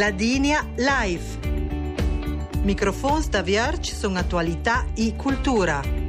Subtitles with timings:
[0.00, 1.38] Ladinia Live.
[2.62, 5.99] Microfons da Vierge sono attualità e cultura.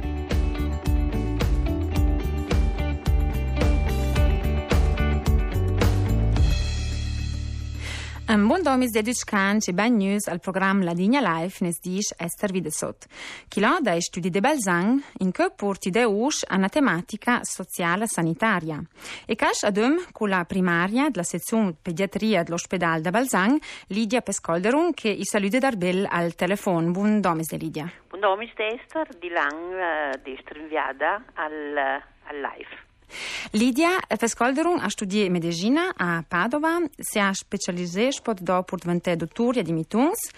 [8.32, 12.14] Un buon domis dedic canci e ben news al programma La Digna Life nes dish
[12.16, 13.04] Esther Videsot.
[13.46, 18.06] Chi là dai studi de Balzang in che porti de ush a una tematica sociale
[18.06, 18.82] sanitaria.
[19.26, 25.10] E cash adum con la primaria della sezione pediatria dell'ospedale de Balzang, Lidia Pescolderun, che
[25.10, 26.90] i saluta darbel al telefono.
[26.90, 27.92] Buon domis de Lidia.
[28.08, 32.91] Buon domis de Esther, di lang di inviata al, al live.
[33.52, 40.30] Lidia Fescolderung ha studiato medicina a Padova, si è specializzata dopo diventare dottore di Mitungs.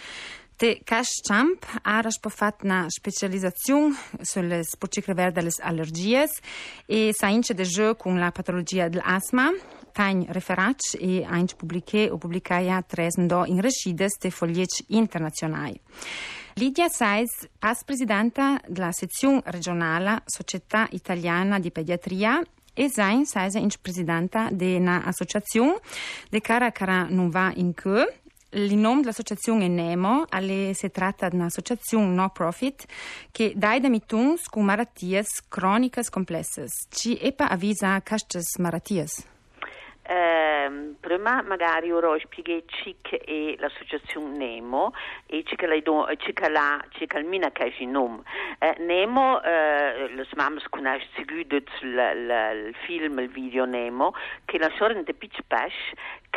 [0.56, 6.28] Te Cash Champ ha fatto una specializzazione sulle sporcicre delle allergie
[6.86, 9.50] e sa ince de jeu con la patologia dell'asma.
[9.92, 15.80] Fein referat e ha pubblicato o pubblicato tre in rescides de fogliec internazionali.
[16.54, 22.40] Lidia Sais, as presidenta della sezione regionale Società Italiana di Pediatria
[22.74, 25.78] e sein seise in presidenta de una associazione
[26.30, 28.20] de cara cara non va in che
[28.54, 32.84] il nome dell'associazione è Nemo, alle si tratta di un'associazione no profit
[33.32, 36.66] che dà da mituns con malattie croniche complesse.
[36.88, 39.06] Ci EPA avvisa queste malattie?
[40.06, 44.92] Eh, prima magari ora spieghi cic e l'associazione Nemo
[45.26, 45.76] e cic la
[46.16, 48.22] cic la cic al mina che è nome.
[48.58, 54.70] Eh, Nemo eh, le mamme conoscono seguito il film il video Nemo che la
[55.02, 55.92] di Pitch Pesh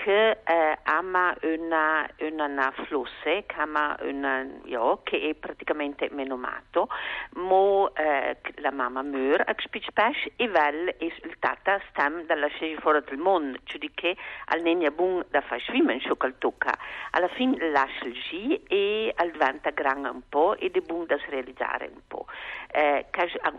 [0.08, 6.88] che eh, ama una, una flosse che, ama una, ja, che è praticamente menomato,
[7.32, 12.80] ma eh, la mamma muore a Spitspech e vel e il tata stem dalla sceglie
[12.80, 16.72] fuori del mondo, cioè che al nenia bun da fa schwimmen ciò che tocca.
[17.12, 21.18] Alla fine lascia il G e al diventa grande un po' ed è bun da
[21.28, 22.28] realizzare un po'.
[22.72, 23.08] Eh,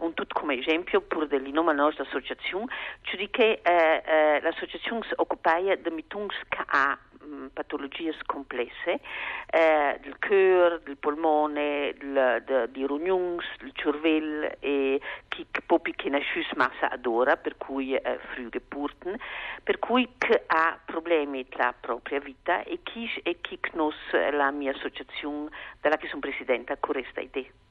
[0.01, 2.73] un tutto come esempio, pur dell'inoma nostra associazione,
[3.03, 9.01] cioè che eh, eh, l'associazione si occupa di mitungs che ha mm, patologie complesse
[9.51, 16.11] eh, del cuore, del polmone, del, de, di rugnungs, del cervello e chi popi che
[16.55, 19.19] massa adora, per cui eh, frughe purten,
[19.63, 24.73] per cui che ha problemi la propria vita e chi e chi conosce la mia
[24.73, 25.49] associazione
[25.81, 27.68] della che sono presidente con questa idea.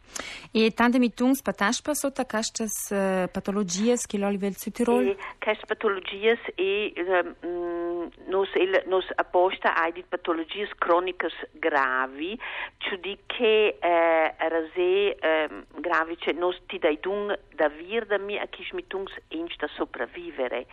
[0.51, 5.15] E tante mitungs pataspa sotto queste uh, patologie che lo livello su Tirol?
[5.39, 6.93] Queste patologie e
[7.41, 12.39] um, nos, il, nos apposta a di patologie croniche gravi,
[12.77, 18.17] cioè di che eh, rase eh, gravi, cioè nos ti dai dun da vir da
[18.17, 20.65] mi a chi mitungs inch da sopravvivere.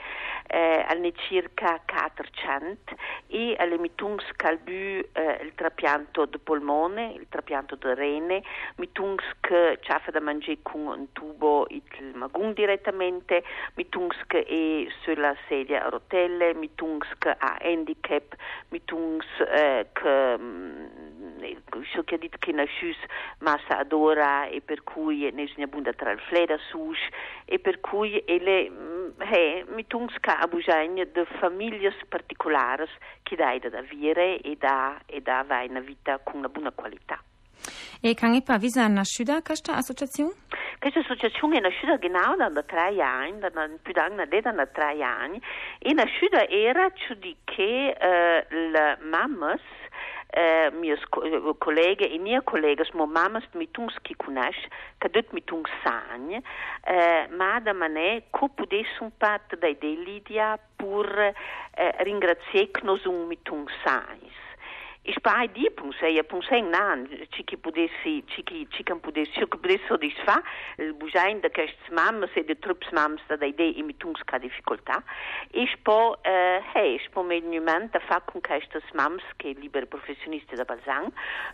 [0.46, 2.94] Eh, al circa 400
[3.28, 8.42] e alle mitungs calbu eh, il trapianto del polmone, il trapianto del rene,
[8.76, 11.82] mitungs che ciaffa da mangiare con un tubo il
[12.14, 13.42] magun direttamente,
[13.74, 18.34] mitungs che è sulla sedia a rotelle, mitungs che ha handicap,
[18.68, 20.38] mitungs eh, che
[21.92, 22.96] ciò che ha detto che nascius
[23.38, 26.98] massa adora e per cui ne bisogna bunda tra il fleda sus
[27.44, 28.70] e per cui ele
[29.18, 32.88] eh, mitungs che ha bisogno di famiglie particolari
[33.22, 37.22] che dai da avere e da, e da avere una vita con una buona qualità.
[38.02, 40.30] E kann ich Pavisa an der Schüler, Kasta Assoziation?
[40.80, 43.50] Questa associazione è nasciuta a Genau da tre anni, da,
[43.82, 45.40] più da una decina da tre anni,
[45.78, 49.58] e nasciuta era di che uh, le mamme
[50.36, 50.98] Uh, mijn
[51.58, 54.66] collega en mijn collega's, mijn mama's, met ons kikunash,
[54.98, 56.30] kadut met ons zijn.
[56.30, 61.32] Uh, maar dat mané, kopu de sumpat da de Lydia, pur uh,
[61.98, 64.20] ringrazie knosum met ons zijn.
[65.04, 69.32] Sagns Ich bei die pensei, pensei nan, ci che potessi, ci che ci che potessi,
[69.32, 70.42] ci potessi soddisfa
[70.78, 75.02] il bujain da queste mamme e de trups mamme da dai idee in mitunska difficoltà.
[75.50, 80.54] Ich po eh hey, ich po mednument da fa con queste mamme che libere professionisti
[80.54, 81.12] da Balzang,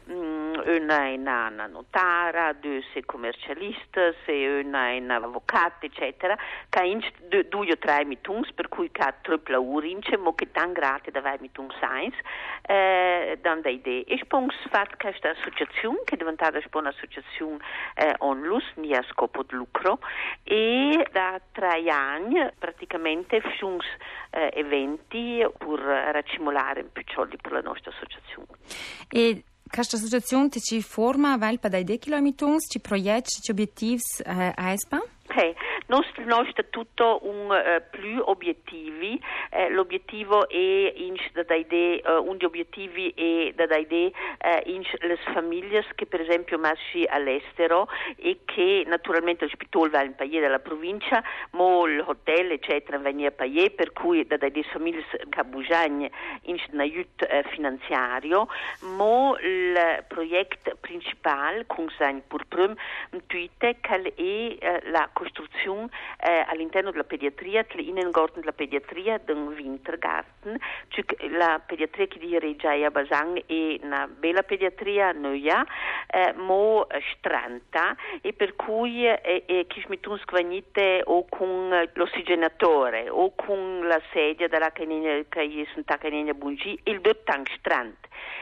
[0.09, 6.39] mm, una è una, una notara, due se commercialista, se una è un avvocato, eccetera,
[6.69, 7.01] che in
[7.49, 11.37] due o tre mitungs per cui che tripla urince, mo che tan grate da vai
[11.41, 12.17] mitung science,
[12.63, 14.05] eh dan da idee.
[14.07, 17.59] Ich penso fat questa associazione che è diventata un'associazione
[17.95, 19.99] eh, onlus, nie a scopo di lucro,
[20.45, 23.69] e da tre anni praticamente funziona
[24.31, 28.49] eh, eventi per raccimolare piccioli per la nostra associazione.
[29.09, 34.53] E questa associazione ci forma, weil per dai 10 km, ci progetti, ci obiettivi eh,
[34.55, 35.03] a ESPA?
[35.29, 35.55] Hey, nostro,
[35.91, 36.23] nostro
[36.71, 39.21] tutto un uh, più obiettivi,
[39.51, 44.13] uh, l'obiettivo è in da idee, uh, un degli obiettivi è da idee
[44.67, 49.51] in le famiglie che per esempio massi all'estero e che naturalmente il
[49.91, 51.23] va in paese della provincia,
[51.53, 56.11] ma l'hotel eccetera vengono a paese per cui da idee famiglie che Bugiagne
[56.43, 58.49] in un aiuto finanziario,
[58.97, 62.75] ma il progetto principale con sein pur prum
[63.27, 70.59] tuite che è la costruzione eh, all'interno della pediatria, innengorten della pediatria d'un Wintergarten,
[71.31, 75.65] la pediatria che dirige a Basang è una bella pediatria noia,
[76.09, 76.87] eh, mo
[77.17, 84.01] stranta e per cui eh, eh, chi tu squagnite o con l'ossigenatore o con la
[84.13, 87.97] sedia della canina che sono canina bungi, il due tank strand.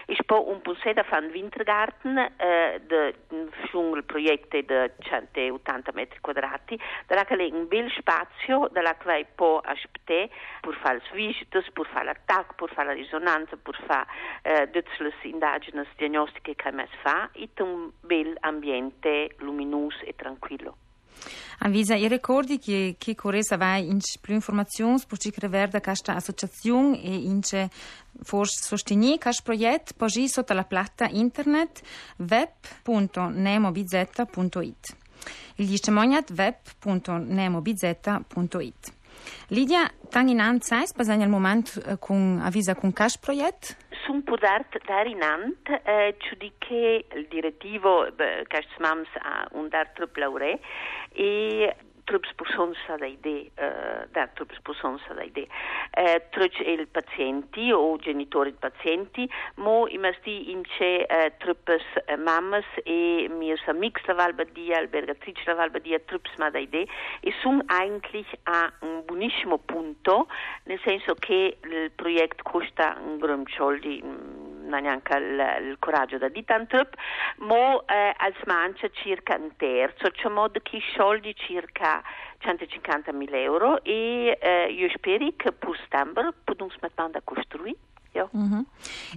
[0.07, 0.63] Ich po un
[0.95, 4.67] da fan Wintergarten eh, de il progetto di
[4.99, 10.31] 180 metri quadrati, dalla un bel spazio, dalla che può aspettare
[10.61, 14.07] per fare le visite, per fare l'attacco, per fare la risonanza, per fare
[14.43, 20.77] eh, tutte le indagini diagnostiche che si fa, e un bel ambiente luminoso e tranquillo.
[21.61, 25.33] Avvisa i ricordi che, che Coresa vai in più informazioni per ci
[25.71, 27.41] da questa associazione e in
[28.23, 31.81] forse sostenere questo progetto poi sotto la platta internet
[32.19, 35.08] web.nemobz.it.
[35.57, 38.93] Il testimoniat web.nemobz.it.
[39.49, 43.75] Lidia, tan in an sais basagna al moment eh, con avvisa con questo progetto?
[44.05, 50.61] Sun podart dar inant, eh, giudiche il direttivo, che mams ha un dar trup laure,
[51.13, 51.75] e
[52.09, 53.51] trups posonsa da idee,
[54.17, 55.47] dar trups posonsa da idee.
[55.93, 63.29] Uh, truc il pazienti o genitori pazienti, mo imasti ince uh, trups uh, mammas e
[63.29, 66.87] mirs amics la Valbadia, albergatrice la Valbadia, trups ma da idee,
[67.21, 70.29] e sono eigentlich a un buonissimo punto,
[70.65, 74.03] nel senso che il progetto costa un gran soldi,
[74.69, 76.89] non neanche il, il coraggio da dire tanto,
[77.39, 82.03] ma eh, als mancia circa un terzo, cioè modo che soldi circa
[82.41, 87.77] 150.000 euro e eh, io spero che per settembre possiamo mettere a costruire.
[88.13, 88.29] Ja.
[88.35, 88.61] Mm-hmm.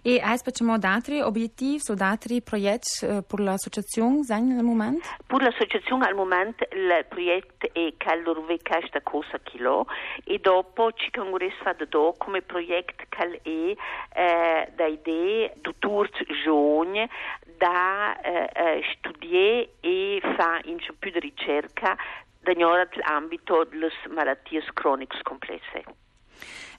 [0.03, 5.07] E hai facciamo altri obiettivi o altri progetti eh, per l'associazione al momento?
[5.25, 9.85] Per l'associazione al momento il progetto è che loro questa cosa chilo
[10.25, 13.75] e dopo ci congresso do come progetto che è
[14.13, 17.07] eh, da idee di tutti giovani
[17.57, 21.95] da eh, eh, studiare e fare in più di ricerca
[22.43, 25.83] nell'ambito delle malattie croniche complesse.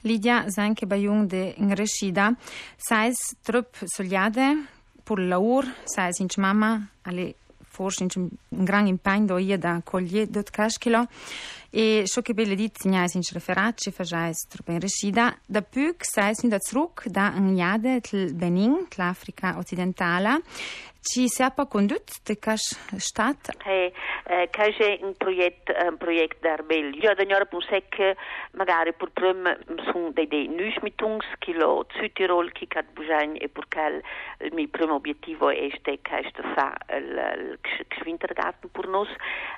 [0.02, 2.34] Lidia Zanke Bayung de Ngrescida,
[2.76, 4.66] sais trup sogliade
[5.04, 7.34] pur laur, sais inch mamma, alle
[7.72, 11.06] forse un gran impegno do ia da cogliere dot caschilo
[11.74, 15.96] e ciò che belle dit signais in referat fa già trup in resida da pug
[16.00, 20.42] sais da zurück da un jade tel Benin, l'Africa occidentale
[21.02, 23.50] ci si è condotto de cash stat?
[23.66, 23.92] Eh,
[24.24, 26.94] eh, c'è un progetto, un progetto d'arbel.
[26.94, 28.16] Io da gnora pensé che
[28.52, 29.56] magari per prima
[29.90, 34.02] sono dei dei nusmitungs che lo Südtirol che cat bugagn e perché
[34.38, 36.22] il mio primo obiettivo è ste che
[36.54, 37.58] fa il
[38.04, 39.08] Wintergarten per noi,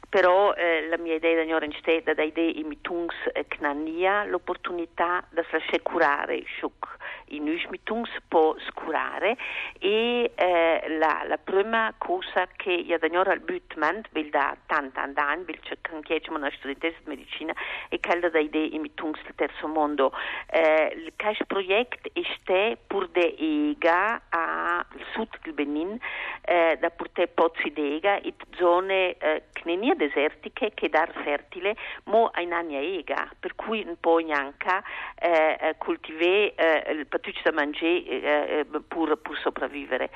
[0.08, 3.14] però eh, la mia idea da gnora in ste da dei dei mitungs
[3.48, 5.42] knania l'opportunità da
[5.82, 9.36] curare sciuc i nusmitungs può scurare
[9.78, 15.14] e eh, la, la prima cosa che io da al Bütment will da tant an
[15.14, 17.54] dan will che kan chiedere una studentessa di medicina
[17.88, 20.12] e calda da idee in mitungs del terzo mondo.
[20.50, 24.73] Eh, il cash project este pur de ega a
[25.12, 25.98] sud del Benin
[26.42, 32.40] eh, da purte pozzi d'ega it zone eh, knenia desertiche che dar fertile mo a
[32.40, 34.82] inania ega per cui un po' neanche
[35.20, 40.10] eh, eh coltivare eh, il patuccio da mangiare eh, eh, pur, pur sopravvivere.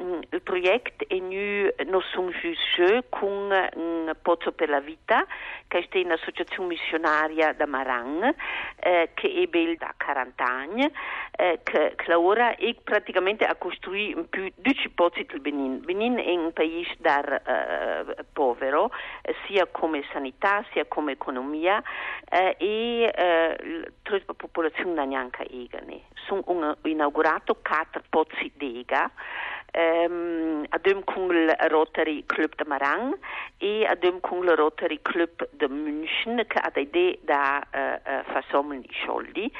[0.00, 5.26] Mm, il progetto è nu sono giusto con un pozzo per la vita
[5.68, 8.34] che è un'associazione missionaria da Marang
[8.80, 10.92] eh, che bella da 40 anni
[11.36, 15.80] eh, che, che lavora e praticamente ha costruito più di 10 pozzi del Benin.
[15.84, 18.90] Benin è un paese dar, eh, povero
[19.22, 21.82] eh, sia come sanità sia come economia
[22.28, 26.02] eh, e eh, la popolazione non neanche egane.
[26.26, 29.10] Sono inaugurato 4 pozzi d'ega
[29.72, 33.18] um, adem con il Rotary Club de Marang
[33.58, 38.84] e adem con il Rotary Club de München che ha idee da uh, uh, fare
[39.04, 39.50] soldi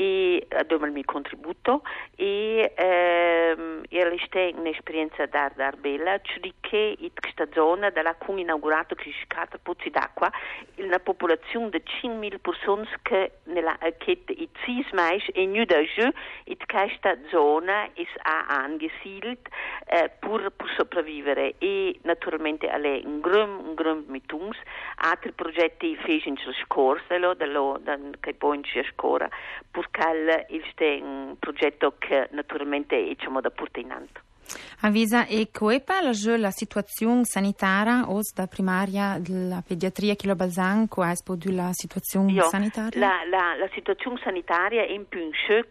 [0.00, 1.82] e adem il mio contributo
[2.16, 6.38] e um, era un'esperienza da, da bella, cioè
[6.70, 10.30] in questa zona dalla cui inaugurato che si scatta pozzi d'acqua
[10.76, 16.10] una popolazione di 5.000 persone che nella che i cis mais e nu jeu
[16.44, 18.06] in questa zona è
[18.46, 19.48] angesiedelt
[19.86, 21.56] eh, pur per sopravvivere.
[21.58, 24.56] E naturalmente alle un grum un grum mitungs
[24.96, 27.18] altri progetti fecin la scorsa
[28.20, 28.62] che poi in
[28.94, 29.28] scuola
[29.90, 34.20] pur il progetto che naturalmente è diciamo da portare in alto
[34.82, 41.02] Avisa e coepa la, situazione sanitaria os da primaria della pediatria che lo balzan co
[41.02, 42.98] ha spodu la situazione Io, sanitaria?
[42.98, 45.18] La, la, la situazione sanitaria è in più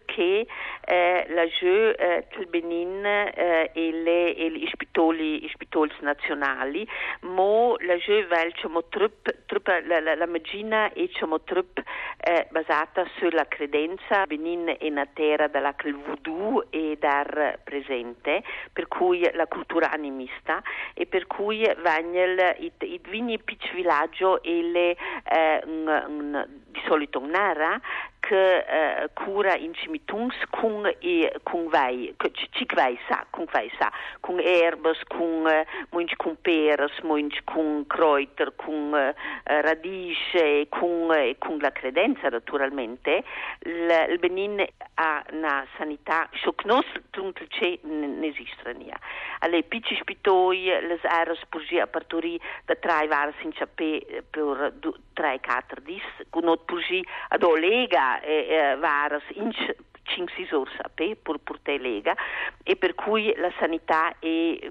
[0.04, 0.46] che
[0.84, 6.86] eh, la jeu eh, del Benin eh, e, le, e gli ospitali, ospitali nazionali,
[7.20, 11.82] ma la jeu vel diciamo, trup, trup, la, la, la magina è diciamo, trup,
[12.18, 14.26] eh, basata sulla credenza.
[14.26, 18.42] Benin è una terra dalla voodoo e dar presente
[18.72, 20.62] per cui la cultura animista
[20.94, 26.80] e per cui Vagnel, i, i vini pitch villaggio e le eh, n, n, di
[26.86, 27.80] solito nara
[28.20, 33.70] che uh, cura in cimitungs con e con vai che ci vai sa con vai
[33.78, 33.90] sa.
[34.20, 39.12] Con erbes con uh, muinch con peras muinch con kreuter con uh,
[39.44, 43.24] radice con uh, con la credenza naturalmente.
[43.60, 48.98] Il, il Benin ha una sanità sciocnos tuntel c'è n'esistrania
[49.40, 54.74] alle picci spitoi les eras purgi a partori da trai varas in ciape per
[55.14, 61.16] tre quattro dis con purgi ad olega e, e varas in 5-6 ore a pe
[61.16, 62.14] per portare lega
[62.62, 64.70] e per cui la sanità è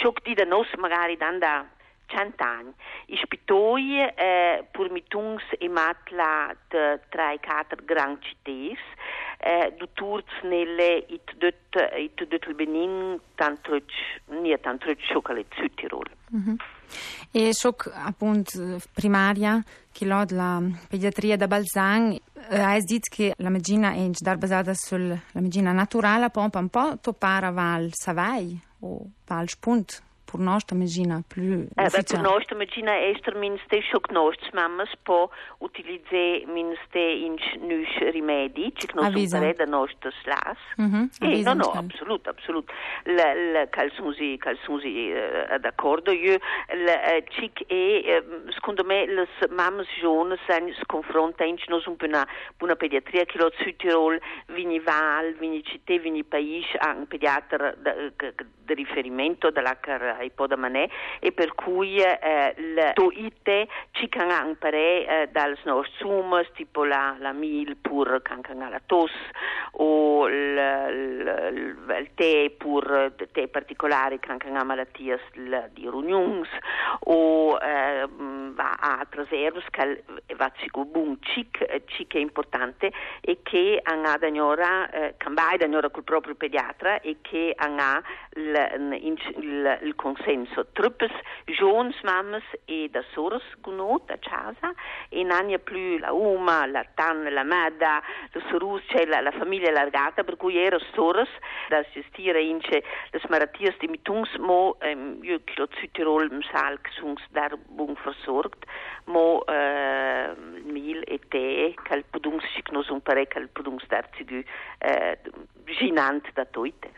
[0.00, 1.66] shock di da nos magari da
[2.06, 2.72] cent'anni.
[3.06, 8.78] I spitoi eh, pur mitungs e matla de tre quattro gran città
[9.44, 13.80] eh, du turz nelle it dött it dött il Benin tanto
[14.26, 16.08] nie tanto chocolate Südtirol.
[16.34, 16.54] Mm-hmm.
[17.32, 22.12] E shock appunto primaria che l'ho della pediatria da Balzan
[22.48, 27.50] eh, hai detto che la medicina è basata sulla medicina naturale, poi un po' toppare
[27.52, 32.96] val savai o val spunt por nós também Gina plus eh, per nós também Gina
[33.10, 39.66] ester minste choc nós mamas po utilize minste in nus rimedi ci nos pare da
[39.66, 41.04] nostre slas mm -hmm.
[41.20, 42.66] e no no absolut absolut
[43.04, 46.38] la la calzunsi calzunsi uh, d'accordo io
[46.86, 47.82] la cic e
[48.24, 52.26] uh, secondo me le mamas giovani si confronta in nos un po' una,
[52.60, 57.74] una pediatria che lo Südtirol vini val vini città vini paese ha un pediatra
[58.74, 60.88] di riferimento della carriera ai Podamanè
[61.20, 67.16] e per cui eh, il toite ci can ampare eh, dal nostri sumas tipo la,
[67.32, 69.12] mil pur can can la tos
[69.72, 71.74] o il,
[72.14, 75.18] tè pur tè particolari can can malattie
[75.72, 76.48] di rugnungs
[77.00, 78.06] o eh,
[78.54, 80.04] va a erbe che
[80.36, 85.66] va cico bun cic cic è importante e che hanno da gnora eh, cambai da
[85.66, 88.02] gnora col proprio pediatra e che hanno
[88.34, 90.66] il, il, il, il consenso.
[90.72, 91.12] Truppes
[91.44, 94.72] giovani mammas e da soros gunot a casa
[95.08, 98.02] e non più la uma, la tan, la mada,
[98.32, 101.28] la sorus, cioè la, la famiglia allargata, per cui era soros
[101.68, 106.28] da gestire in le malattie di mitungs, mo ehm, io che lo Südtirol
[106.80, 108.64] che sono dar bun versorgt,
[109.04, 114.42] mo eh, mil e te, il podungs schicnos un pare, il podungs dar zigu
[114.78, 115.18] eh,
[115.64, 116.90] ginant da toite.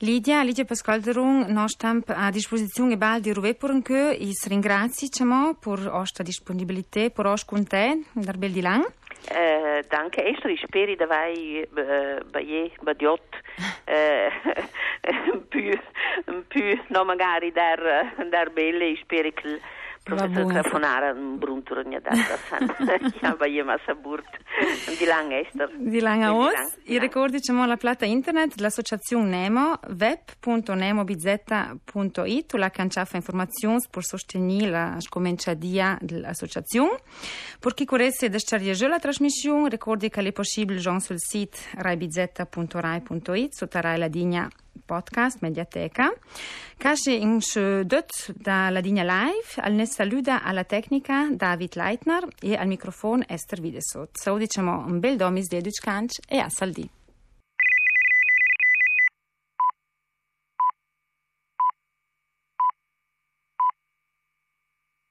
[0.00, 5.56] Lidia, Lidia Pascal Derung, nós estamos à disposição ebal di Ruve por que e ringraziamo
[5.56, 8.86] per vostra disponibilità, per os con te, dar bel di lang.
[8.86, 12.22] Uh, danke Esther, ich speri da vai uh,
[12.80, 13.26] badiot
[13.90, 14.30] uh,
[15.34, 15.74] un più
[16.26, 17.82] un più no magari dar
[18.30, 19.58] dar belle, ich speri che
[20.02, 22.38] Professor Cafonara Bruntur ne data
[23.20, 24.26] ja baie massa burt.
[24.98, 29.78] Di lang Esther di lang a os i ricordi c'è la plata internet dell'associazione Nemo
[29.98, 36.98] web.nemobz.it la canciafa informazioni per sostenere la scomincia dia dell'associazione.
[37.58, 43.98] Per chi corresse stare la trasmissione ricordi che è possibile sul sito raibz.rai.it sotto Rai
[43.98, 44.48] la digna
[44.84, 46.12] podcast Mediateca.
[46.76, 47.38] Casce in
[47.84, 53.24] dot da la Digna Live, al ne saluda alla tecnica David Leitner e al microfono
[53.26, 54.10] Esther Videsot.
[54.12, 55.62] Sau diciamo un bel domis de
[56.28, 56.97] e a saldi.